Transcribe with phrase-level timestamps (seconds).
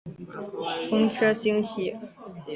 [0.89, 1.95] 风车星系。